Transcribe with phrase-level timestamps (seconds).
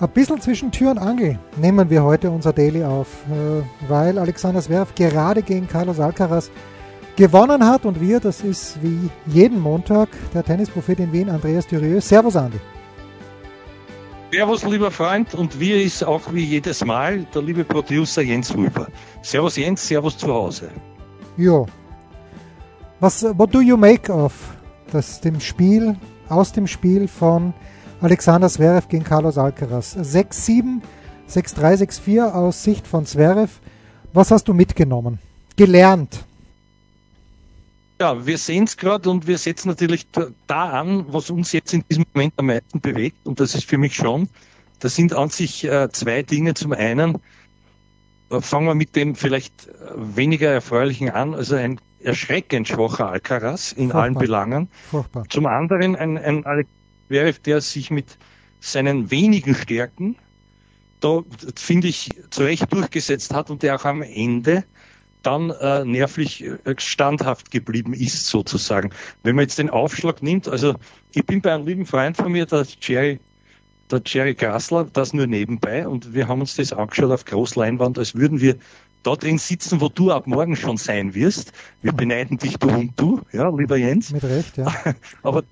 [0.00, 4.62] Ein bisschen zwischen Tür und Angel nehmen wir heute unser Daily auf, äh, weil Alexander
[4.62, 6.50] Zverev gerade gegen Carlos Alcaraz
[7.16, 12.00] gewonnen hat und wir, das ist wie jeden Montag der Tennisprophet in Wien, Andreas Dürieu.
[12.00, 12.58] Servus, Andi.
[14.32, 18.86] Servus, lieber Freund, und wir ist auch wie jedes Mal der liebe Producer Jens Rüber.
[19.20, 20.70] Servus, Jens, Servus zu Hause.
[21.36, 21.66] Jo.
[23.00, 24.32] Was, what do you make of
[24.92, 25.94] das, dem Spiel,
[26.30, 27.52] aus dem Spiel von
[28.00, 29.96] Alexander Zverev gegen Carlos Alcaraz?
[29.96, 30.80] 6-7,
[31.28, 33.50] 6-3, 6-4 aus Sicht von Zverev.
[34.12, 35.18] Was hast du mitgenommen?
[35.56, 36.24] Gelernt?
[38.00, 40.06] Ja, wir sehen es gerade und wir setzen natürlich
[40.46, 43.18] da an, was uns jetzt in diesem Moment am meisten bewegt.
[43.24, 44.30] Und das ist für mich schon,
[44.78, 46.54] das sind an sich äh, zwei Dinge.
[46.54, 47.18] Zum einen
[48.30, 53.72] äh, fangen wir mit dem vielleicht äh, weniger erfreulichen an, also ein erschreckend schwacher Alcaraz
[53.72, 54.02] in Furchtbar.
[54.02, 54.68] allen Belangen.
[54.90, 55.24] Furchtbar.
[55.28, 56.46] Zum anderen ein, ein
[57.18, 58.18] Alex der sich mit
[58.60, 60.16] seinen wenigen Stärken
[61.00, 61.22] da,
[61.56, 64.64] finde ich, zu Recht durchgesetzt hat und der auch am Ende
[65.22, 68.90] dann äh, nervlich äh, standhaft geblieben ist, sozusagen.
[69.22, 70.74] Wenn man jetzt den Aufschlag nimmt, also
[71.12, 73.20] ich bin bei einem lieben Freund von mir, der Jerry,
[73.90, 78.14] der Jerry Grassler, das nur nebenbei und wir haben uns das angeschaut auf Großleinwand, als
[78.14, 78.56] würden wir
[79.02, 81.52] da drin sitzen, wo du ab morgen schon sein wirst.
[81.82, 84.12] Wir beneiden dich, du und du, ja, lieber Jens.
[84.12, 84.72] Mit Recht, ja.
[85.22, 85.44] Aber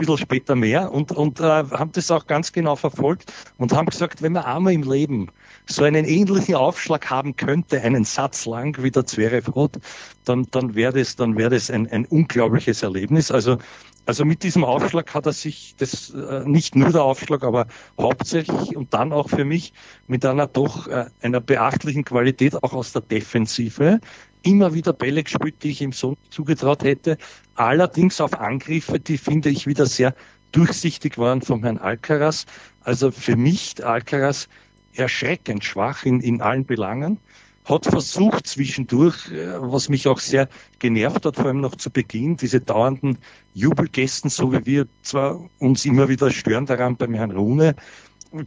[0.00, 4.22] bisschen später mehr und, und äh, haben das auch ganz genau verfolgt und haben gesagt,
[4.22, 5.28] wenn man einmal im Leben
[5.66, 9.78] so einen ähnlichen Aufschlag haben könnte, einen Satz lang wie der Zverev hat,
[10.24, 13.30] dann, dann wäre das, dann wäre das ein, ein unglaubliches Erlebnis.
[13.30, 13.58] Also,
[14.06, 17.66] also mit diesem Aufschlag hat er sich das äh, nicht nur der Aufschlag, aber
[17.98, 19.72] hauptsächlich und dann auch für mich
[20.06, 24.00] mit einer doch äh, einer beachtlichen Qualität auch aus der Defensive
[24.42, 27.18] immer wieder Bälle gespielt, die ich ihm so zugetraut hätte.
[27.54, 30.14] Allerdings auf Angriffe, die finde ich wieder sehr
[30.52, 32.46] durchsichtig waren vom Herrn Alcaraz.
[32.82, 34.48] Also für mich Alcaraz
[34.94, 37.18] erschreckend schwach in, in allen Belangen.
[37.64, 40.48] Hat versucht zwischendurch, äh, was mich auch sehr
[40.78, 43.18] genervt hat, vor allem noch zu Beginn, diese dauernden
[43.54, 47.76] Jubelgästen, so wie wir zwar uns immer wieder stören daran beim Herrn Rune,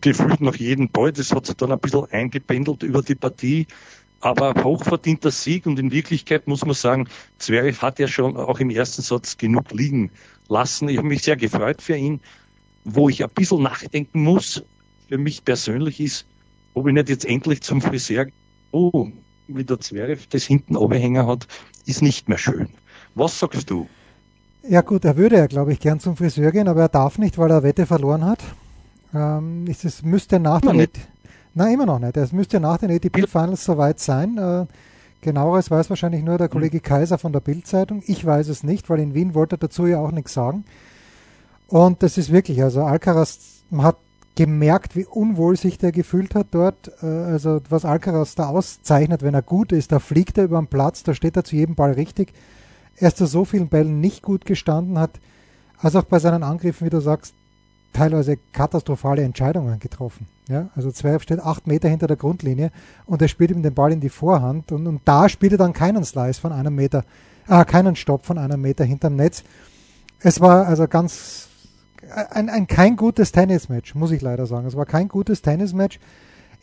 [0.01, 3.67] gefühlt nach jedem Ball, das hat sich dann ein bisschen eingependelt über die Partie,
[4.23, 7.07] aber hochverdienter Sieg und in Wirklichkeit muss man sagen,
[7.37, 10.11] Zverev hat ja schon auch im ersten Satz genug liegen
[10.47, 10.87] lassen.
[10.89, 12.21] Ich habe mich sehr gefreut für ihn.
[12.85, 14.63] Wo ich ein bisschen nachdenken muss,
[15.07, 16.25] für mich persönlich ist,
[16.73, 18.27] ob ich nicht jetzt endlich zum Friseur,
[18.71, 19.09] oh,
[19.47, 21.47] wie der Zverev das hinten Oberhänger hat,
[21.85, 22.69] ist nicht mehr schön.
[23.15, 23.87] Was sagst du?
[24.67, 27.37] Ja gut, er würde ja, glaube ich, gern zum Friseur gehen, aber er darf nicht,
[27.37, 28.39] weil er Wette verloren hat.
[29.13, 30.99] Ähm, es müsste nach der nicht.
[31.55, 32.17] Nein, immer noch nicht.
[32.17, 34.37] Es müsste nach den ATP Finals soweit sein.
[34.37, 34.65] Äh,
[35.21, 38.01] genaueres weiß wahrscheinlich nur der Kollege Kaiser von der Bildzeitung.
[38.07, 40.65] Ich weiß es nicht, weil in Wien wollte er dazu ja auch nichts sagen.
[41.67, 43.97] Und das ist wirklich, also Alcaraz hat
[44.35, 46.91] gemerkt, wie unwohl sich der gefühlt hat dort.
[47.03, 50.67] Äh, also was Alcaraz da auszeichnet, wenn er gut ist, da fliegt er über den
[50.67, 52.33] Platz, da steht er zu jedem Ball richtig.
[52.97, 55.19] Er ist zu so vielen Bällen nicht gut gestanden, hat
[55.77, 57.35] also auch bei seinen Angriffen, wie du sagst,
[57.93, 60.27] teilweise katastrophale Entscheidungen getroffen.
[60.49, 62.71] Ja, also Zverev steht acht Meter hinter der Grundlinie
[63.05, 65.71] und er spielt ihm den Ball in die Vorhand und, und da spielt er dann
[65.73, 67.05] keinen Slice von einem Meter,
[67.47, 69.43] äh, keinen Stopp von einem Meter hinterm Netz.
[70.19, 71.47] Es war also ganz
[72.31, 74.67] ein, ein kein gutes Tennismatch, muss ich leider sagen.
[74.67, 75.99] Es war kein gutes Tennismatch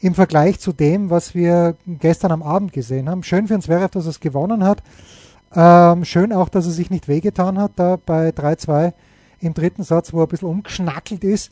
[0.01, 3.23] im Vergleich zu dem, was wir gestern am Abend gesehen haben.
[3.23, 4.83] Schön für den Zverev, dass er es gewonnen hat.
[5.55, 8.93] Ähm, schön auch, dass er sich nicht wehgetan hat da bei 3-2
[9.41, 11.51] im dritten Satz, wo er ein bisschen umgeschnackelt ist.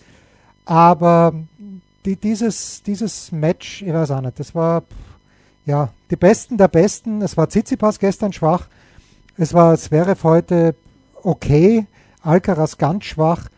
[0.64, 1.34] Aber
[2.04, 4.82] die, dieses, dieses Match, ich weiß auch nicht, das war
[5.64, 7.22] ja die Besten der Besten.
[7.22, 8.68] Es war Tsitsipas gestern schwach.
[9.36, 10.74] Es war Zverev heute
[11.22, 11.86] okay.
[12.22, 13.48] Alcaraz ganz schwach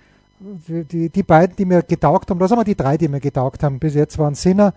[0.40, 3.62] die, die beiden, die mir getaugt haben, das haben wir die drei, die mir getaugt
[3.62, 4.74] haben bis jetzt, waren Sinner,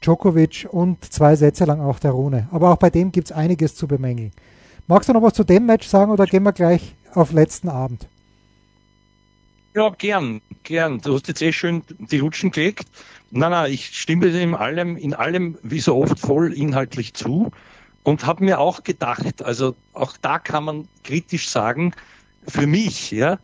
[0.00, 2.48] Djokovic und zwei Sätze lang auch der Rune.
[2.50, 4.32] Aber auch bei dem gibt es einiges zu bemängeln.
[4.86, 8.08] Magst du noch was zu dem Match sagen oder gehen wir gleich auf letzten Abend?
[9.76, 11.00] Ja, gern, gern.
[11.00, 12.86] Du hast jetzt eh schön die Rutschen gelegt.
[13.30, 17.50] Nein, nein, ich stimme dir in allem, in allem wie so oft voll inhaltlich zu
[18.04, 21.92] und habe mir auch gedacht, also auch da kann man kritisch sagen,
[22.46, 23.38] für mich, ja,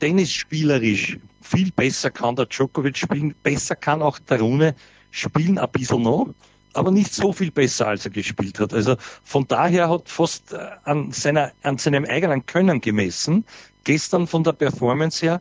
[0.00, 4.74] tennisspielerisch viel besser kann der Djokovic spielen, besser kann auch der Rune
[5.12, 6.34] spielen ein bisschen noch,
[6.74, 8.72] aber nicht so viel besser, als er gespielt hat.
[8.72, 13.44] Also von daher hat fast äh, an, seiner, an seinem eigenen Können gemessen,
[13.84, 15.40] gestern von der Performance her,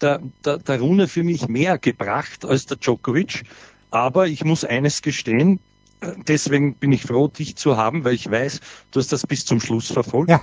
[0.00, 3.42] der, der, der Rune für mich mehr gebracht als der Djokovic.
[3.90, 5.60] Aber ich muss eines gestehen,
[6.00, 8.60] äh, deswegen bin ich froh, dich zu haben, weil ich weiß,
[8.90, 10.30] du hast das bis zum Schluss verfolgt.
[10.30, 10.42] Ja.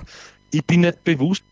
[0.50, 1.42] Ich bin nicht bewusst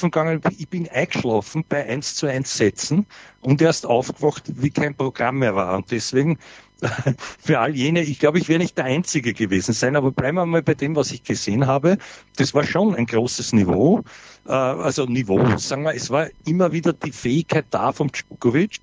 [0.00, 3.06] gegangen, ich bin eingeschlafen bei 1 zu 1 Sätzen
[3.40, 5.76] und erst aufgewacht, wie kein Programm mehr war.
[5.76, 6.38] Und deswegen
[7.38, 10.46] für all jene, ich glaube, ich wäre nicht der Einzige gewesen sein, aber bleiben wir
[10.46, 11.98] mal bei dem, was ich gesehen habe.
[12.36, 14.02] Das war schon ein großes Niveau,
[14.46, 18.78] äh, also Niveau, sagen wir, es war immer wieder die Fähigkeit da vom Djokovic,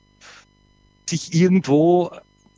[1.09, 2.12] sich irgendwo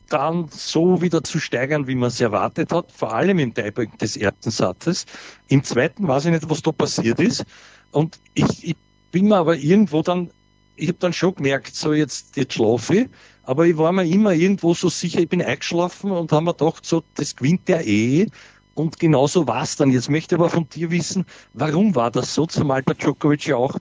[0.10, 4.18] dann so wieder zu steigern, wie man es erwartet hat, vor allem im Tiebreak des
[4.18, 5.06] ersten Satzes.
[5.50, 7.46] Im zweiten weiß ich nicht, was da passiert ist.
[7.92, 8.78] Und ich, ich
[9.12, 10.32] bin mir aber irgendwo dann,
[10.78, 13.08] ich habe dann schon gemerkt, so jetzt, jetzt schlafe ich
[13.48, 16.86] aber ich war mir immer irgendwo so sicher, ich bin eingeschlafen und haben mir gedacht,
[16.86, 18.28] so, das gewinnt der eh.
[18.74, 19.90] Und genauso war es dann.
[19.90, 23.56] Jetzt möchte ich aber von dir wissen, warum war das so, zumal der Djokovic ja
[23.56, 23.80] auch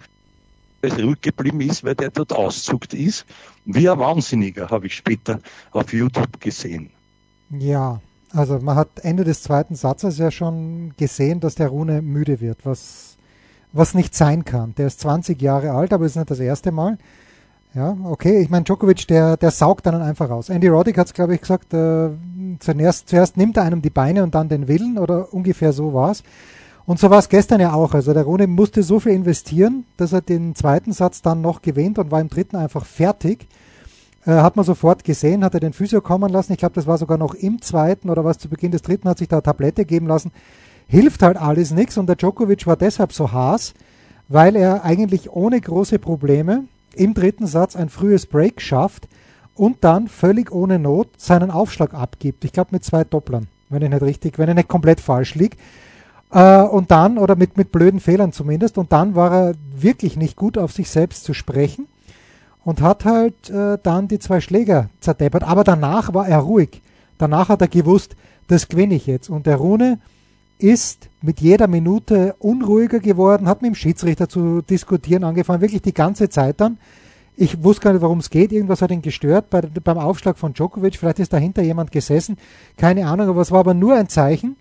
[0.85, 3.27] ruhig geblieben ist, weil der dort auszuckt ist.
[3.65, 5.41] Wie ein Wahnsinniger, habe ich später
[5.73, 6.91] auf YouTube gesehen.
[7.51, 12.41] Ja, also man hat Ende des zweiten Satzes ja schon gesehen, dass der Rune müde
[12.41, 13.17] wird, was,
[13.73, 14.77] was nicht sein kann.
[14.77, 16.99] Der ist 20 Jahre alt, aber es ist nicht das erste Mal.
[17.77, 18.41] Ja, okay.
[18.41, 20.49] Ich meine, Djokovic, der, der saugt dann einfach raus.
[20.49, 22.09] Andy Roddick hat es, glaube ich, gesagt, äh,
[22.59, 26.23] zuerst, zuerst nimmt er einem die Beine und dann den Willen oder ungefähr so war's.
[26.87, 27.93] Und so war es gestern ja auch.
[27.93, 31.99] Also der Rune musste so viel investieren, dass er den zweiten Satz dann noch gewinnt
[31.99, 33.47] und war im dritten einfach fertig.
[34.25, 36.53] Äh, hat man sofort gesehen, hat er den Physio kommen lassen.
[36.53, 39.19] Ich glaube, das war sogar noch im zweiten oder was zu Beginn des dritten, hat
[39.19, 40.33] sich da Tablette geben lassen.
[40.87, 43.75] Hilft halt alles nichts und der Djokovic war deshalb so haas,
[44.29, 46.65] weil er eigentlich ohne große Probleme
[46.97, 49.09] im dritten Satz ein frühes Break schafft
[49.55, 52.45] und dann völlig ohne Not seinen Aufschlag abgibt.
[52.45, 55.57] Ich glaube mit zwei Dopplern, wenn ich nicht richtig, wenn ich nicht komplett falsch liege.
[56.31, 60.37] Äh, und dann, oder mit, mit blöden Fehlern zumindest, und dann war er wirklich nicht
[60.37, 61.87] gut auf sich selbst zu sprechen
[62.65, 65.45] und hat halt äh, dann die zwei Schläger zerdeppert.
[65.45, 66.83] Aber danach war er ruhig.
[67.19, 68.17] Danach hat er gewusst,
[68.49, 69.31] das gewinne ich jetzt.
[69.31, 69.99] Und der Rune
[70.59, 75.95] ist mit jeder Minute unruhiger geworden, hat mit dem Schiedsrichter zu diskutieren angefangen, wirklich die
[75.95, 76.79] ganze Zeit dann.
[77.37, 78.51] Ich wusste gar nicht, worum es geht.
[78.51, 80.97] Irgendwas hat ihn gestört bei, beim Aufschlag von Djokovic.
[80.97, 82.39] Vielleicht ist dahinter jemand gesessen.
[82.79, 84.57] Keine Ahnung, aber es war aber nur ein Zeichen,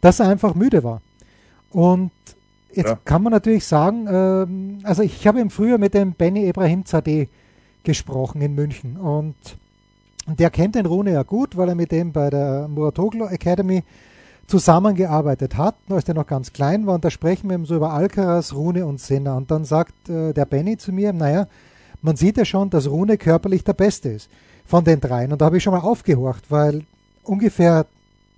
[0.00, 1.02] dass er einfach müde war.
[1.70, 2.10] Und
[2.72, 2.98] jetzt ja.
[3.04, 7.28] kann man natürlich sagen, ähm, also ich habe im Frühjahr mit dem Benny Ibrahim Zadeh
[7.84, 9.36] gesprochen in München und
[10.26, 13.84] der kennt den Rune ja gut, weil er mit dem bei der Muratoglu Academy
[14.46, 16.94] zusammengearbeitet hat, als der noch ganz klein war.
[16.94, 19.36] Und da sprechen wir eben so über Alcaraz, Rune und Senna.
[19.36, 21.48] Und dann sagt äh, der Benny zu mir, naja,
[22.02, 24.30] man sieht ja schon, dass Rune körperlich der Beste ist
[24.64, 25.32] von den dreien.
[25.32, 26.84] Und da habe ich schon mal aufgehorcht, weil
[27.24, 27.86] ungefähr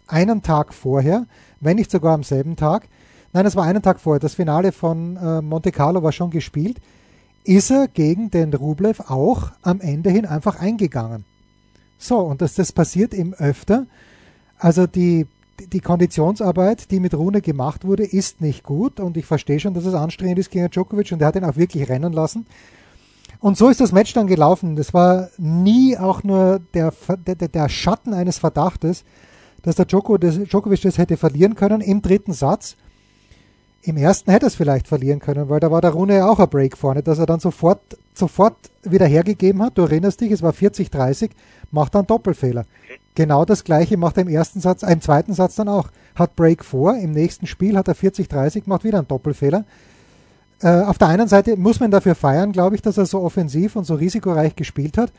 [0.06, 1.26] einen Tag vorher,
[1.60, 2.88] wenn nicht sogar am selben Tag,
[3.32, 6.80] nein, es war einen Tag vorher, das Finale von äh, Monte Carlo war schon gespielt,
[7.44, 11.24] ist er gegen den Rublev auch am Ende hin einfach eingegangen.
[11.98, 13.86] So, und dass das passiert ihm öfter.
[14.58, 15.26] Also die
[15.60, 19.84] die Konditionsarbeit, die mit Rune gemacht wurde, ist nicht gut und ich verstehe schon, dass
[19.84, 22.46] es anstrengend ist gegen Djokovic und er hat ihn auch wirklich rennen lassen.
[23.40, 24.74] Und so ist das Match dann gelaufen.
[24.76, 26.92] Das war nie auch nur der,
[27.26, 29.04] der, der Schatten eines Verdachtes,
[29.62, 32.76] dass der Djokovic das hätte verlieren können im dritten Satz.
[33.82, 36.76] Im ersten hätte es vielleicht verlieren können, weil da war der Rune auch ein Break
[36.76, 37.80] vorne, dass er dann sofort,
[38.12, 39.78] sofort wieder hergegeben hat.
[39.78, 41.30] Du erinnerst dich, es war 40-30,
[41.70, 42.64] macht dann Doppelfehler.
[43.18, 45.88] Genau das gleiche macht er im ersten Satz, äh, im zweiten Satz dann auch.
[46.14, 49.64] Hat Break vor, im nächsten Spiel hat er 40-30, macht wieder einen Doppelfehler.
[50.62, 53.74] Äh, auf der einen Seite muss man dafür feiern, glaube ich, dass er so offensiv
[53.74, 55.12] und so risikoreich gespielt hat.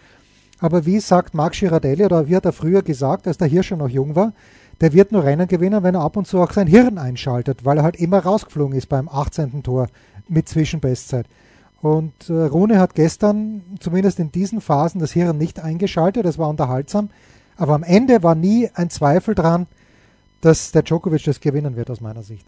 [0.62, 3.90] Aber wie sagt Marc Girardelli oder wie hat er früher gesagt, als der Hirscher noch
[3.90, 4.32] jung war,
[4.80, 7.80] der wird nur Rennen gewinnen, wenn er ab und zu auch sein Hirn einschaltet, weil
[7.80, 9.62] er halt immer rausgeflogen ist beim 18.
[9.62, 9.90] Tor
[10.30, 11.26] mit Zwischenbestzeit.
[11.82, 16.48] Und äh, Rune hat gestern, zumindest in diesen Phasen, das Hirn nicht eingeschaltet, das war
[16.48, 17.10] unterhaltsam.
[17.60, 19.68] Aber am Ende war nie ein Zweifel dran,
[20.40, 22.48] dass der Djokovic das gewinnen wird, aus meiner Sicht.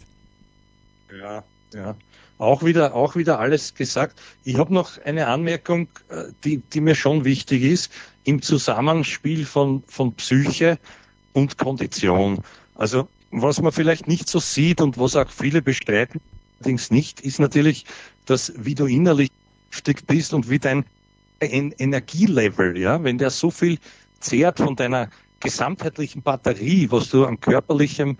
[1.20, 1.94] Ja, ja.
[2.38, 4.18] Auch wieder, auch wieder alles gesagt.
[4.42, 7.92] Ich habe noch eine Anmerkung, äh, die, die mir schon wichtig ist,
[8.24, 10.78] im Zusammenspiel von, von Psyche
[11.34, 12.38] und Kondition.
[12.74, 16.22] Also was man vielleicht nicht so sieht und was auch viele bestreiten,
[16.58, 17.84] allerdings nicht, ist natürlich,
[18.24, 19.30] dass wie du innerlich
[20.06, 20.86] bist und wie dein
[21.40, 23.78] Energielevel, ja, wenn der so viel
[24.22, 25.08] zehrt von deiner
[25.40, 28.16] gesamtheitlichen Batterie, was du an körperlichem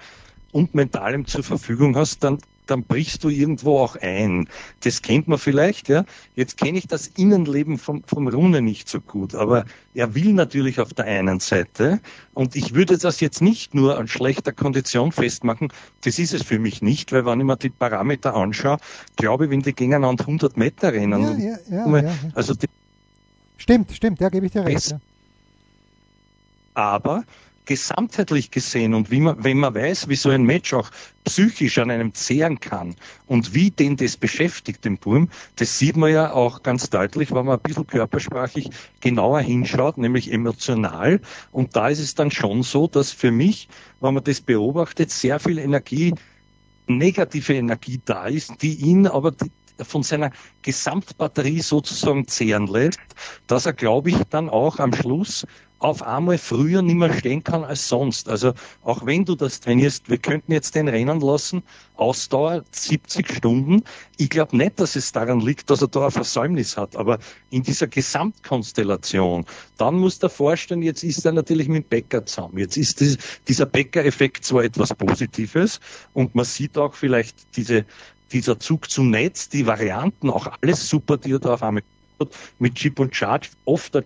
[0.51, 4.49] und mentalem zur Verfügung hast, dann dann brichst du irgendwo auch ein.
[4.81, 6.05] Das kennt man vielleicht, ja.
[6.37, 10.81] Jetzt kenne ich das Innenleben vom, vom Rune nicht so gut, aber er will natürlich
[10.81, 12.01] auf der einen Seite
[12.35, 16.59] und ich würde das jetzt nicht nur an schlechter Kondition festmachen, das ist es für
[16.59, 18.79] mich nicht, weil wenn ich mir die Parameter anschaue,
[19.17, 22.55] glaube ich, wenn die gegeneinander 100 Meter rennen, ja, ja, ja, also
[23.57, 24.97] Stimmt, stimmt, ja, gebe ich dir recht.
[26.75, 27.25] Aber
[27.65, 30.91] gesamtheitlich gesehen und wie man, wenn man weiß, wie so ein Match auch
[31.25, 36.13] psychisch an einem zehren kann und wie den das beschäftigt, den Burm, das sieht man
[36.13, 38.69] ja auch ganz deutlich, wenn man ein bisschen körpersprachlich
[39.01, 41.21] genauer hinschaut, nämlich emotional.
[41.53, 43.69] Und da ist es dann schon so, dass für mich,
[44.01, 46.15] wenn man das beobachtet, sehr viel Energie,
[46.89, 49.33] negative Energie da ist, die ihn aber
[49.81, 50.31] von seiner
[50.63, 53.01] Gesamtbatterie sozusagen zehren lässt,
[53.47, 55.47] dass er, glaube ich, dann auch am Schluss
[55.83, 58.29] auf einmal früher nicht mehr stehen kann als sonst.
[58.29, 61.65] Also auch wenn du das trainierst, wir könnten jetzt den Rennen lassen,
[61.97, 63.83] Ausdauer 70 Stunden.
[64.17, 67.19] Ich glaube nicht, dass es daran liegt, dass er da ein Versäumnis hat, aber
[67.51, 69.45] in dieser Gesamtkonstellation,
[69.77, 72.59] dann muss der vorstellen, jetzt ist er natürlich mit Bäcker zusammen.
[72.59, 75.81] Jetzt ist das, dieser Bäcker-Effekt zwar etwas Positives
[76.15, 77.85] und man sieht auch vielleicht diese,
[78.31, 81.83] dieser Zug zum Netz, die Varianten, auch alles super, die er da auf einmal
[82.61, 84.05] mit Chip und Charge, oft der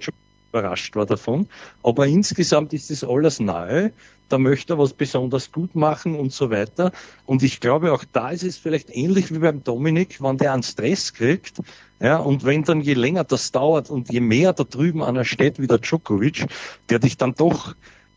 [0.57, 1.49] überrascht war davon.
[1.83, 3.91] Aber insgesamt ist das alles neu.
[4.29, 6.91] Da möchte er was besonders gut machen und so weiter.
[7.27, 10.65] Und ich glaube, auch da ist es vielleicht ähnlich wie beim Dominik, wenn der einen
[10.65, 11.61] Stress kriegt.
[12.01, 15.61] Ja, und wenn dann je länger das dauert und je mehr da drüben einer steht
[15.61, 16.47] wie der Djokovic,
[16.91, 17.75] der dich dann doch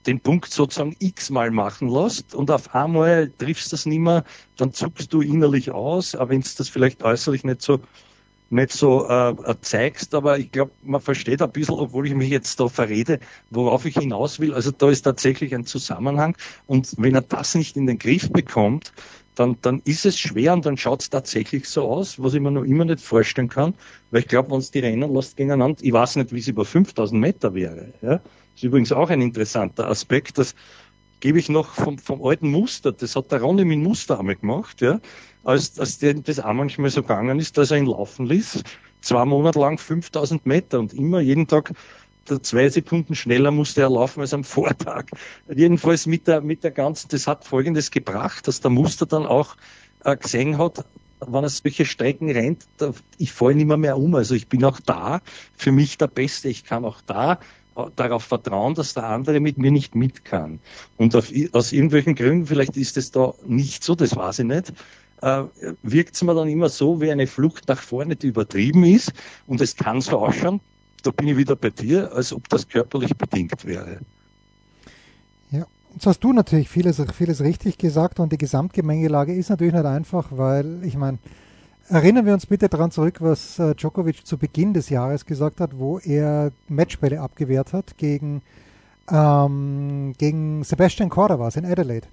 [0.08, 4.24] den Punkt sozusagen x-mal machen lässt und auf einmal triffst du das nicht mehr,
[4.58, 7.80] dann zuckst du innerlich aus, aber wenn es das vielleicht äußerlich nicht so
[8.50, 12.60] nicht so äh, zeigst, aber ich glaube, man versteht ein bisschen, obwohl ich mich jetzt
[12.60, 14.54] da verrede, worauf ich hinaus will.
[14.54, 18.92] Also da ist tatsächlich ein Zusammenhang und wenn er das nicht in den Griff bekommt,
[19.36, 22.52] dann, dann ist es schwer und dann schaut es tatsächlich so aus, was ich mir
[22.52, 23.74] noch immer nicht vorstellen kann,
[24.12, 26.66] weil ich glaube, wenn es die Rennen lässt gegeneinander, ich weiß nicht, wie es über
[26.66, 27.94] 5000 Meter wäre.
[28.02, 28.20] Ja?
[28.56, 30.56] Ist übrigens auch ein interessanter Aspekt, das
[31.22, 34.82] gebe ich noch vom, vom alten Muster, das hat der Ronny mit Muster einmal gemacht,
[34.82, 35.00] ja
[35.44, 38.64] als, als das auch manchmal so gegangen ist, dass er ihn laufen ließ.
[39.02, 41.74] Zwei Monate lang 5000 Meter und immer jeden Tag
[42.38, 45.06] zwei Sekunden schneller musste er laufen als am Vortag.
[45.54, 49.56] Jedenfalls mit der, mit der ganzen, das hat Folgendes gebracht, dass der Muster dann auch
[50.04, 50.86] äh, gesehen hat,
[51.26, 54.16] wenn er solche Strecken rennt, da, ich falle nicht mehr, mehr um.
[54.16, 55.22] Also ich bin auch da
[55.56, 56.50] für mich der Beste.
[56.50, 57.40] Ich kann auch da
[57.76, 60.60] äh, darauf vertrauen, dass der andere mit mir nicht mit kann.
[60.98, 64.74] Und auf, aus irgendwelchen Gründen, vielleicht ist es da nicht so, das weiß ich nicht,
[65.22, 65.44] äh,
[65.84, 69.14] wirkt es mir dann immer so wie eine Flucht nach vorne, die übertrieben ist.
[69.48, 70.62] Und es kann so ausschauen,
[71.04, 74.00] da bin ich wieder bei dir, als ob das körperlich bedingt wäre.
[75.52, 79.86] Ja, jetzt hast du natürlich vieles, vieles richtig gesagt und die Gesamtgemengelage ist natürlich nicht
[79.86, 81.20] einfach, weil ich meine,
[81.92, 85.80] Erinnern wir uns bitte daran zurück, was äh, Djokovic zu Beginn des Jahres gesagt hat,
[85.80, 88.44] wo er Matchbälle abgewehrt hat gegen,
[89.10, 92.08] ähm, gegen Sebastian Korda war in Adelaide,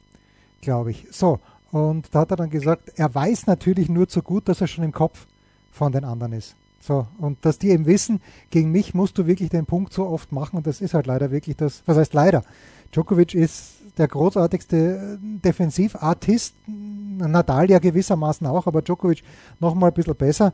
[0.62, 1.06] glaube ich.
[1.10, 1.40] So,
[1.72, 4.84] und da hat er dann gesagt, er weiß natürlich nur zu gut, dass er schon
[4.84, 5.26] im Kopf
[5.70, 6.54] von den anderen ist.
[6.80, 8.20] So, und dass die eben wissen,
[8.50, 11.32] gegen mich musst du wirklich den Punkt so oft machen und das ist halt leider
[11.32, 12.44] wirklich das, was heißt leider?
[12.92, 19.24] Djokovic ist der großartigste Defensivartist, Nadal ja gewissermaßen auch, aber Djokovic
[19.58, 20.52] noch mal ein bisschen besser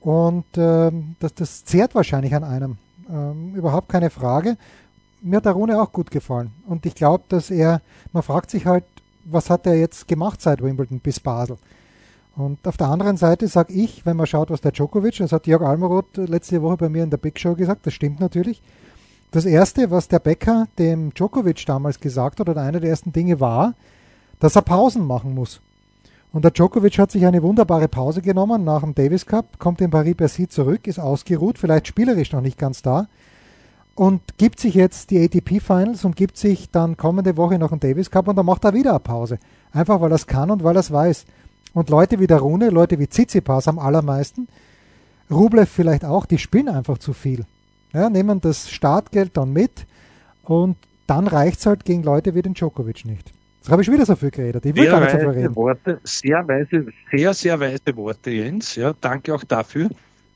[0.00, 2.76] und ähm, das, das zehrt wahrscheinlich an einem,
[3.08, 4.58] ähm, überhaupt keine Frage.
[5.22, 7.80] Mir hat der Rune auch gut gefallen und ich glaube, dass er,
[8.12, 8.84] man fragt sich halt,
[9.24, 11.56] was hat er jetzt gemacht seit Wimbledon bis Basel?
[12.36, 15.46] Und auf der anderen Seite sage ich, wenn man schaut, was der Djokovic, das hat
[15.46, 18.60] Jörg Almeroth letzte Woche bei mir in der Big Show gesagt, das stimmt natürlich.
[19.30, 23.40] Das erste, was der Becker dem Djokovic damals gesagt hat, oder eine der ersten Dinge
[23.40, 23.74] war,
[24.40, 25.60] dass er Pausen machen muss.
[26.32, 29.90] Und der Djokovic hat sich eine wunderbare Pause genommen nach dem Davis Cup, kommt in
[29.90, 33.06] Paris-Bercy zurück, ist ausgeruht, vielleicht spielerisch noch nicht ganz da,
[33.94, 37.80] und gibt sich jetzt die ATP Finals und gibt sich dann kommende Woche noch einen
[37.80, 39.38] Davis Cup und dann macht er wieder eine Pause.
[39.72, 41.26] Einfach weil er es kann und weil er es weiß.
[41.72, 44.48] Und Leute wie der Rune, Leute wie Tsitsipas am allermeisten,
[45.30, 47.44] Rublev vielleicht auch, die spielen einfach zu viel.
[47.92, 49.86] Ja, nehmen das Startgeld dann mit
[50.42, 53.32] und dann reicht es halt gegen Leute wie den Djokovic nicht.
[53.60, 54.66] Jetzt habe ich wieder so viel geredet.
[54.66, 55.56] Ich will sehr gar nicht so viel reden.
[55.56, 58.76] Worte, sehr weise, sehr, sehr weise Worte, Jens.
[58.76, 59.88] Ja, danke auch dafür.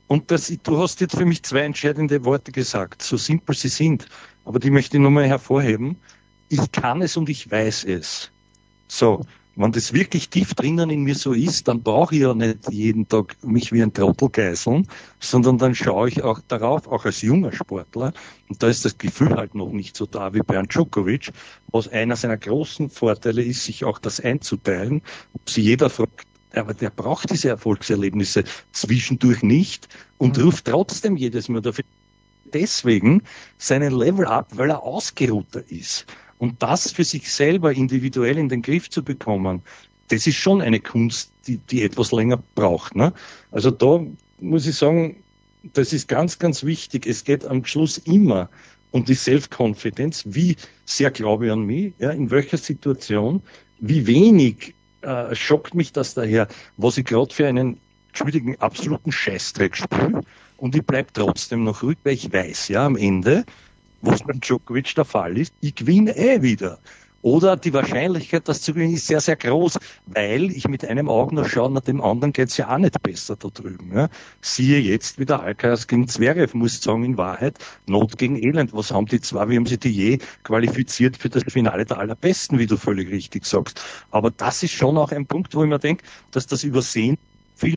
[0.09, 4.07] Und das, du hast jetzt für mich zwei entscheidende Worte gesagt, so simpel sie sind,
[4.43, 5.97] aber die möchte ich nochmal hervorheben.
[6.49, 8.31] Ich kann es und ich weiß es.
[8.87, 9.21] So,
[9.55, 13.07] wenn das wirklich tief drinnen in mir so ist, dann brauche ich ja nicht jeden
[13.07, 14.87] Tag mich wie ein Trottel geißeln,
[15.19, 18.11] sondern dann schaue ich auch darauf, auch als junger Sportler,
[18.47, 21.31] und da ist das Gefühl halt noch nicht so da wie Bernd Djokovic,
[21.71, 25.03] was einer seiner großen Vorteile ist, sich auch das einzuteilen.
[25.33, 29.87] Ob sie jeder fragt, aber der braucht diese Erfolgserlebnisse zwischendurch nicht
[30.17, 30.45] und mhm.
[30.45, 31.83] ruft trotzdem jedes Mal dafür
[32.53, 33.23] deswegen
[33.57, 36.05] seinen Level up, weil er ausgeruhter ist.
[36.39, 39.61] Und das für sich selber individuell in den Griff zu bekommen,
[40.07, 42.95] das ist schon eine Kunst, die, die etwas länger braucht.
[42.95, 43.13] Ne?
[43.51, 44.03] Also da
[44.39, 45.17] muss ich sagen,
[45.73, 47.05] das ist ganz, ganz wichtig.
[47.05, 48.49] Es geht am Schluss immer
[48.91, 50.23] um die Self-Confidence.
[50.25, 51.93] Wie sehr glaube ich an mich?
[51.99, 53.43] Ja, in welcher Situation?
[53.79, 57.79] Wie wenig äh, schockt mich das daher, was ich gerade für einen,
[58.09, 60.21] entschuldigen, absoluten Scheißdreck spüre?
[60.57, 63.45] Und ich bleibe trotzdem noch ruhig, weil ich weiß ja am Ende,
[64.01, 66.79] was beim Djokovic der Fall ist, ich gewinne eh wieder.
[67.21, 71.35] Oder die Wahrscheinlichkeit, das zu gewinnen, ist sehr, sehr groß, weil ich mit einem Auge
[71.35, 73.91] noch schaue, nach dem anderen geht's ja auch nicht besser da drüben.
[73.93, 74.09] Ja.
[74.41, 77.57] Siehe jetzt wieder Alcaraz gegen Zverev, muss ich sagen, in Wahrheit,
[77.87, 78.73] Not gegen Elend.
[78.73, 82.57] Was haben die zwei, wie haben sie die je qualifiziert für das Finale der Allerbesten,
[82.57, 83.81] wie du völlig richtig sagst.
[84.11, 87.17] Aber das ist schon auch ein Punkt, wo ich mir denke, dass das Übersehen
[87.55, 87.75] viel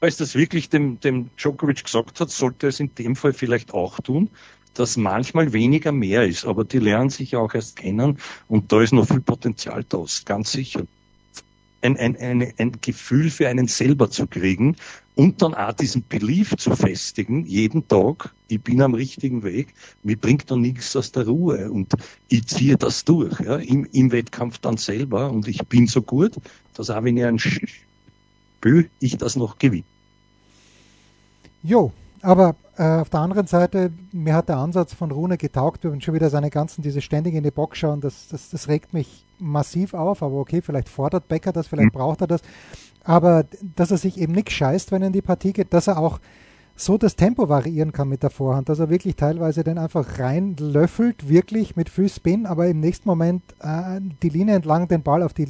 [0.00, 3.98] als das wirklich dem, dem Djokovic gesagt hat, sollte es in dem Fall vielleicht auch
[4.00, 4.30] tun
[4.74, 8.82] dass manchmal weniger mehr ist, aber die lernen sich ja auch erst kennen und da
[8.82, 10.82] ist noch viel Potenzial da, ganz sicher.
[11.80, 14.76] Ein, ein, ein, ein Gefühl für einen selber zu kriegen
[15.14, 20.16] und dann auch diesen Belief zu festigen, jeden Tag, ich bin am richtigen Weg, mir
[20.16, 21.92] bringt da nichts aus der Ruhe und
[22.28, 26.34] ich ziehe das durch, ja, im, im Wettkampf dann selber und ich bin so gut,
[26.74, 29.84] dass auch wenn ich ein Spiel, ich das noch gewinne.
[31.62, 35.84] Jo, aber äh, auf der anderen Seite, mir hat der Ansatz von Rune getaugt.
[35.84, 38.68] Wir haben schon wieder seine ganzen, diese ständig in die Box schauen, das, das, das
[38.68, 40.22] regt mich massiv auf.
[40.22, 41.98] Aber okay, vielleicht fordert Becker das, vielleicht mhm.
[41.98, 42.42] braucht er das.
[43.04, 43.44] Aber
[43.76, 46.20] dass er sich eben nicht scheißt, wenn er in die Partie geht, dass er auch
[46.76, 51.28] so das Tempo variieren kann mit der Vorhand, dass er wirklich teilweise den einfach reinlöffelt,
[51.28, 55.34] wirklich mit viel Spin, aber im nächsten Moment äh, die Linie entlang den Ball auf
[55.34, 55.48] die,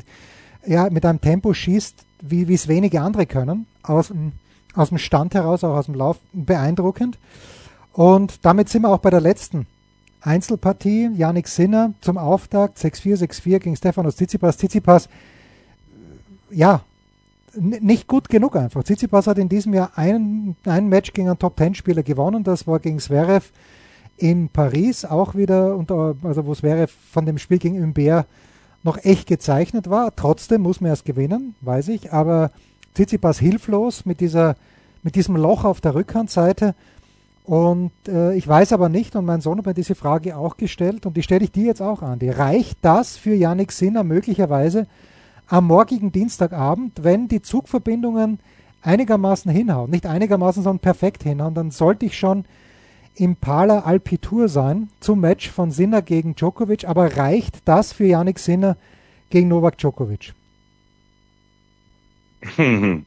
[0.66, 4.32] ja, mit einem Tempo schießt, wie es wenige andere können, aus dem
[4.78, 7.18] aus dem Stand heraus, auch aus dem Lauf, beeindruckend.
[7.92, 9.66] Und damit sind wir auch bei der letzten
[10.20, 11.10] Einzelpartie.
[11.16, 14.56] Janik Sinner zum Auftakt 6-4, 6-4 gegen Stefanos Tsitsipas.
[14.56, 15.08] Tsitsipas,
[16.50, 16.82] ja,
[17.56, 18.84] nicht gut genug einfach.
[18.84, 22.44] Tsitsipas hat in diesem Jahr ein, ein Match gegen einen Top-10-Spieler gewonnen.
[22.44, 23.50] Das war gegen Zverev
[24.16, 28.26] in Paris, auch wieder, unter, also wo Zverev von dem Spiel gegen Humbert
[28.82, 30.14] noch echt gezeichnet war.
[30.14, 32.52] Trotzdem muss man erst gewinnen, weiß ich, aber
[32.94, 34.56] Tsitsipas hilflos mit, dieser,
[35.02, 36.74] mit diesem Loch auf der Rückhandseite.
[37.44, 41.06] Und äh, ich weiß aber nicht, und mein Sohn hat mir diese Frage auch gestellt,
[41.06, 42.18] und die stelle ich dir jetzt auch an.
[42.18, 44.86] Die reicht das für Yannick Sinner möglicherweise
[45.46, 48.38] am morgigen Dienstagabend, wenn die Zugverbindungen
[48.82, 52.44] einigermaßen hinhauen, nicht einigermaßen, sondern perfekt hinhauen, dann sollte ich schon
[53.14, 58.38] im Pala Alpitour sein zum Match von Sinner gegen Djokovic, aber reicht das für Yannick
[58.38, 58.76] Sinner
[59.30, 60.34] gegen Novak Djokovic?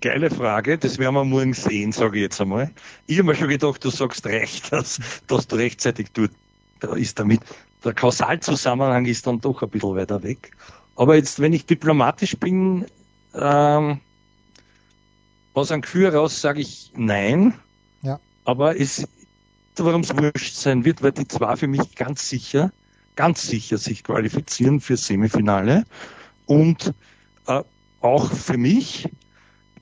[0.00, 2.70] Geile Frage, das werden wir morgen sehen, sage ich jetzt einmal.
[3.06, 6.32] Ich habe mir schon gedacht, du sagst recht, dass, dass du rechtzeitig dort
[6.80, 7.40] da ist damit.
[7.84, 10.52] Der Kausalzusammenhang ist dann doch ein bisschen weiter weg.
[10.96, 12.86] Aber jetzt, wenn ich diplomatisch bin,
[13.34, 14.00] ähm,
[15.54, 17.54] aus einem Gefühl heraus sage ich nein.
[18.02, 18.18] Ja.
[18.44, 19.06] Aber es,
[19.76, 22.72] warum es wurscht sein wird, weil die zwei für mich ganz sicher,
[23.16, 25.84] ganz sicher sich qualifizieren für Semifinale.
[26.46, 26.94] Und
[28.00, 29.08] auch für mich,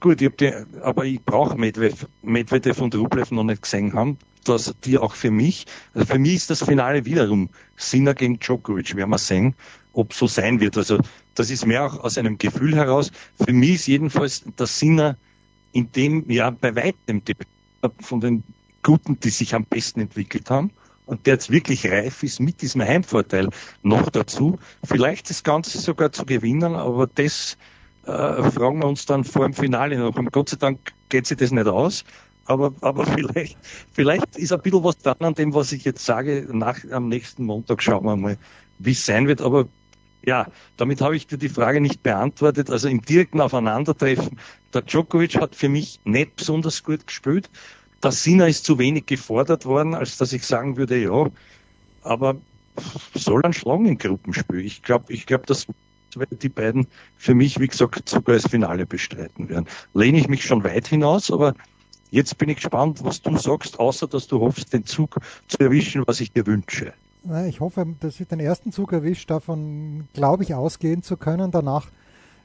[0.01, 0.53] gut, ich die,
[0.83, 5.31] aber ich brauche Medvedev, Medvedev und Rublev noch nicht gesehen haben, dass die auch für
[5.31, 9.55] mich, also für mich ist das Finale wiederum Sinner gegen Djokovic, werden wir sehen,
[9.93, 10.77] ob so sein wird.
[10.77, 10.99] Also
[11.35, 13.11] das ist mehr auch aus einem Gefühl heraus.
[13.45, 15.17] Für mich ist jedenfalls der Sinner
[15.73, 17.23] in dem Jahr bei weitem
[18.01, 18.43] von den
[18.83, 20.71] Guten, die sich am besten entwickelt haben
[21.07, 23.49] und der jetzt wirklich reif ist mit diesem Heimvorteil
[23.83, 27.57] noch dazu, vielleicht das Ganze sogar zu gewinnen, aber das
[28.09, 30.17] äh, fragen wir uns dann vor dem Finale noch.
[30.17, 32.05] Und Gott sei Dank geht sich das nicht aus.
[32.47, 33.59] Aber, aber vielleicht,
[33.93, 36.49] vielleicht ist ein bisschen was dran an dem, was ich jetzt sage.
[36.51, 38.39] Nach, am nächsten Montag schauen wir mal,
[38.79, 39.43] wie es sein wird.
[39.43, 39.67] Aber
[40.25, 42.71] ja, damit habe ich dir die Frage nicht beantwortet.
[42.71, 44.39] Also im direkten Aufeinandertreffen,
[44.73, 47.51] der Djokovic hat für mich nicht besonders gut gespielt.
[48.03, 51.27] Der Sinner ist zu wenig gefordert worden, als dass ich sagen würde, ja,
[52.03, 52.37] aber
[53.15, 54.65] soll ein schlagen im Gruppenspiel.
[54.65, 55.67] Ich glaube, ich glaube, das
[56.17, 59.67] weil die beiden für mich, wie gesagt, sogar das Finale bestreiten werden.
[59.95, 61.55] Lehne ich mich schon weit hinaus, aber
[62.11, 66.05] jetzt bin ich gespannt, was du sagst, außer dass du hoffst, den Zug zu erwischen,
[66.07, 66.93] was ich dir wünsche.
[67.49, 71.51] Ich hoffe, dass ich den ersten Zug erwischt, davon glaube ich ausgehen zu können.
[71.51, 71.89] Danach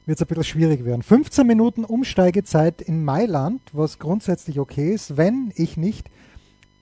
[0.05, 1.03] wird es ein bisschen schwierig werden.
[1.03, 6.09] 15 Minuten Umsteigezeit in Mailand, was grundsätzlich okay ist, wenn ich nicht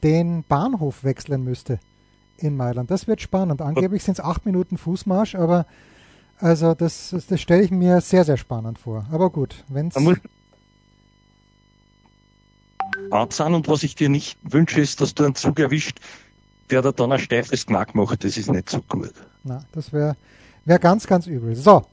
[0.04, 1.80] den Bahnhof wechseln müsste
[2.38, 2.90] in Mailand.
[2.90, 3.62] Das wird spannend.
[3.62, 5.68] Angeblich sind es 8 Minuten Fußmarsch, aber
[6.42, 9.06] Also das, das stelle ich mir sehr, sehr spannend vor.
[9.12, 9.96] Aber gut, wenn es...
[13.12, 16.00] Anzahn und was ich dir nicht wünsche, ist, dass du einen Zug erwischt,
[16.70, 18.24] der da dann ein steifes Knack macht.
[18.24, 19.14] Das ist nicht so gut.
[19.44, 20.16] Na, das wäre
[20.66, 21.56] wär ganz, ganz übel.
[21.56, 21.84] So,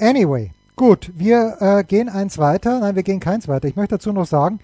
[0.00, 2.80] anyway, gut, wir äh, gehen eins weiter.
[2.80, 3.68] Nein, wir gehen keins weiter.
[3.68, 4.58] Ich möchte dazu noch sagen,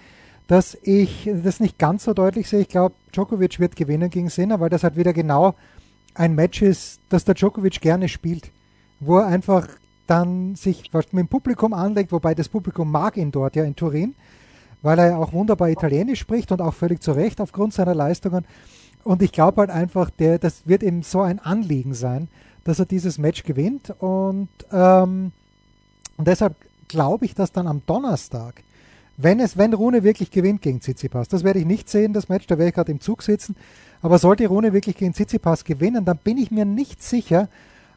[0.47, 2.61] dass ich das nicht ganz so deutlich sehe.
[2.61, 5.55] Ich glaube, Djokovic wird gewinnen gegen Sinner, weil das halt wieder genau
[6.15, 8.51] ein Match ist, das der Djokovic gerne spielt,
[9.05, 9.69] wo er einfach
[10.07, 14.15] dann sich mit dem Publikum anlegt, wobei das Publikum mag ihn dort ja in Turin,
[14.83, 18.45] weil er ja auch wunderbar Italienisch spricht und auch völlig zu Recht aufgrund seiner Leistungen.
[19.05, 22.29] Und ich glaube halt einfach, der, das wird ihm so ein Anliegen sein,
[22.65, 23.93] dass er dieses Match gewinnt.
[23.99, 25.33] Und, ähm,
[26.17, 26.55] und deshalb
[26.87, 28.63] glaube ich, dass dann am Donnerstag,
[29.17, 32.47] wenn es, wenn Rune wirklich gewinnt gegen Tsitsipas, das werde ich nicht sehen, das Match,
[32.47, 33.57] da werde ich gerade im Zug sitzen,
[34.01, 37.49] aber sollte Rune wirklich gegen Tsitsipas gewinnen, dann bin ich mir nicht sicher,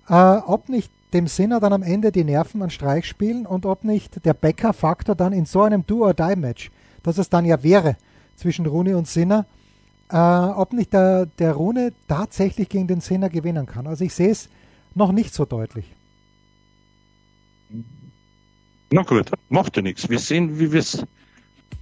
[0.09, 3.83] äh, ob nicht dem Sinner dann am Ende die Nerven an Streich spielen und ob
[3.83, 6.71] nicht der Becker-Faktor dann in so einem Do-or-Die-Match,
[7.03, 7.95] das es dann ja wäre
[8.35, 9.45] zwischen Rune und Sinner,
[10.09, 13.87] äh, ob nicht der, der Rune tatsächlich gegen den Sinner gewinnen kann.
[13.87, 14.49] Also ich sehe es
[14.93, 15.85] noch nicht so deutlich.
[18.91, 20.09] Na gut, macht ja nichts.
[20.09, 21.03] Wir sehen, wie wir es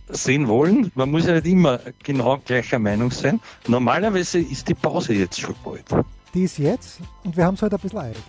[0.10, 0.92] sehen wollen.
[0.96, 3.40] Man muss ja nicht immer genau gleicher Meinung sein.
[3.68, 5.86] Normalerweise ist die Pause jetzt schon bald.
[6.34, 8.24] Die ist jetzt und wir haben es heute ein bisschen eilig.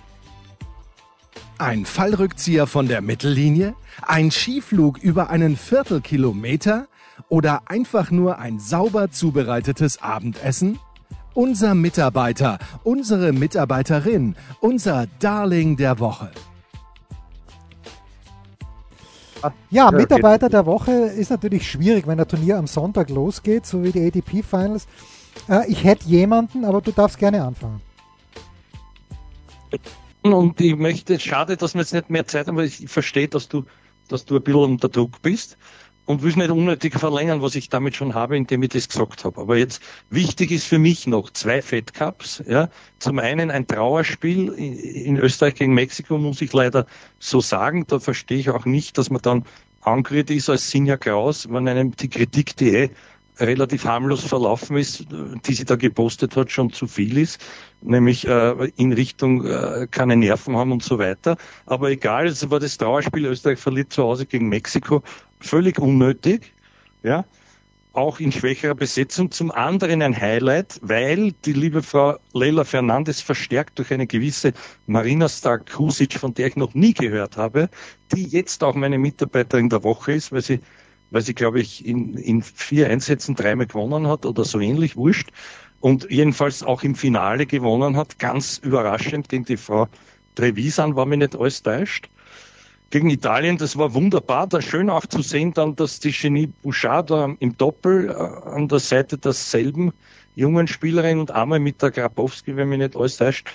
[1.56, 3.74] Ein Fallrückzieher von der Mittellinie?
[4.02, 6.86] Ein Skiflug über einen Viertelkilometer?
[7.28, 10.78] Oder einfach nur ein sauber zubereitetes Abendessen?
[11.32, 16.30] Unser Mitarbeiter, unsere Mitarbeiterin, unser Darling der Woche.
[19.70, 23.92] Ja, Mitarbeiter der Woche ist natürlich schwierig, wenn der Turnier am Sonntag losgeht, so wie
[23.92, 24.86] die ADP Finals.
[25.48, 27.80] Äh, ich hätte jemanden, aber du darfst gerne anfangen.
[30.22, 33.48] Und ich möchte, schade, dass wir jetzt nicht mehr Zeit haben, weil ich verstehe, dass
[33.48, 33.64] du,
[34.08, 35.58] dass du ein bisschen unter Druck bist
[36.06, 39.40] und will nicht unnötig verlängern, was ich damit schon habe, indem ich das gesagt habe.
[39.40, 42.42] Aber jetzt wichtig ist für mich noch zwei Fed Cups.
[42.46, 42.68] Ja.
[42.98, 46.87] Zum einen ein Trauerspiel in Österreich gegen Mexiko, muss ich leider
[47.18, 47.87] so sagen.
[47.87, 49.44] Da verstehe ich auch nicht, dass man dann
[49.80, 52.90] angerührt ist als Sinja Kraus, wenn einem die Kritik, die eh
[53.40, 55.07] relativ harmlos verlaufen ist,
[55.47, 57.40] die sie da gepostet hat, schon zu viel ist,
[57.83, 61.37] nämlich äh, in Richtung äh, keine Nerven haben und so weiter.
[61.66, 65.03] Aber egal, es war das Trauerspiel, Österreich verliert zu Hause gegen Mexiko,
[65.40, 66.53] völlig unnötig,
[67.03, 67.25] ja,
[67.94, 69.31] auch in schwächerer Besetzung.
[69.31, 74.53] Zum anderen ein Highlight, weil die liebe Frau Leila Fernandes verstärkt durch eine gewisse
[74.87, 77.68] Marina Stark-Kusic, von der ich noch nie gehört habe,
[78.12, 80.61] die jetzt auch meine Mitarbeiterin der Woche ist, weil sie
[81.10, 85.30] weil sie, glaube ich, in, in vier Einsätzen dreimal gewonnen hat oder so ähnlich, wurscht.
[85.80, 89.86] Und jedenfalls auch im Finale gewonnen hat, ganz überraschend gegen die Frau
[90.34, 92.08] Trevisan, war mir nicht alles täuscht.
[92.90, 94.46] Gegen Italien, das war wunderbar.
[94.46, 98.68] Da schön auch zu sehen dann, dass die Genie Bouchard da im Doppel äh, an
[98.68, 99.92] der Seite derselben
[100.36, 103.50] jungen Spielerin und einmal mit der Grabowski, wenn mir nicht alles täuscht,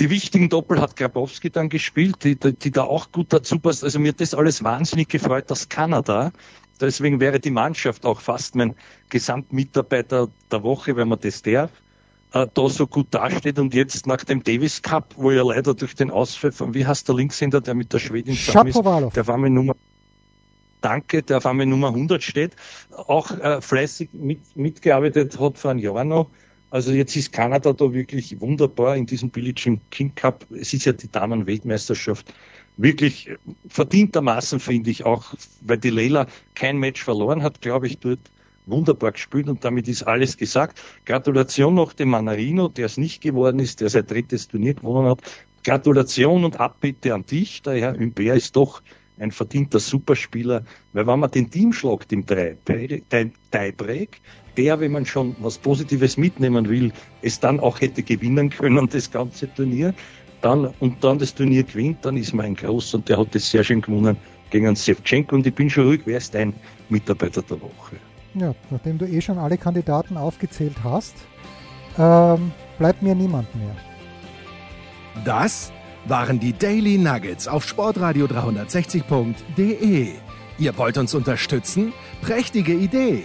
[0.00, 3.84] die wichtigen Doppel hat Grabowski dann gespielt, die, die, die, da auch gut dazu passt.
[3.84, 6.32] Also mir hat das alles wahnsinnig gefreut, dass Kanada
[6.80, 8.74] Deswegen wäre die Mannschaft auch fast mein
[9.08, 11.70] Gesamtmitarbeiter der Woche, wenn man das darf,
[12.32, 13.58] äh, da so gut dasteht.
[13.58, 17.08] Und jetzt nach dem Davis Cup, wo ja leider durch den Ausfall von, wie heißt
[17.08, 19.76] der Linkshänder, der mit der Schwedin zusammen ist, der war mir Nummer
[20.80, 22.52] Danke, der auf einmal Nummer 100 steht,
[23.06, 26.28] auch äh, fleißig mit, mitgearbeitet hat vor einem Jahr noch.
[26.70, 30.44] Also jetzt ist Kanada da wirklich wunderbar in diesem Billie Jean King Cup.
[30.50, 32.34] Es ist ja die Damenweltmeisterschaft
[32.76, 33.30] wirklich
[33.68, 38.20] verdientermaßen, finde ich, auch, weil die Leila kein Match verloren hat, glaube ich, dort
[38.66, 40.80] wunderbar gespielt und damit ist alles gesagt.
[41.04, 45.20] Gratulation noch dem Manarino, der es nicht geworden ist, der sein drittes Turnier gewonnen hat.
[45.64, 48.82] Gratulation und Abbitte an dich, der Herr Humbert ist doch
[49.18, 54.20] ein verdienter Superspieler, weil wenn man den Team schlagt im Tiebreak,
[54.56, 59.10] der, wenn man schon was Positives mitnehmen will, es dann auch hätte gewinnen können, das
[59.10, 59.94] ganze Turnier,
[60.44, 63.50] dann, und dann das Turnier gewinnt, dann ist man ein Groß und der hat das
[63.50, 64.16] sehr schön gewonnen
[64.50, 66.52] gegen einen Sevchenko und ich bin schon ruhig, wer ist dein
[66.90, 67.96] Mitarbeiter der Woche?
[68.34, 71.14] Ja, nachdem du eh schon alle Kandidaten aufgezählt hast,
[71.98, 73.74] ähm, bleibt mir niemand mehr.
[75.24, 75.72] Das
[76.06, 80.08] waren die Daily Nuggets auf sportradio 360.de.
[80.58, 81.92] Ihr wollt uns unterstützen?
[82.20, 83.24] Prächtige Idee!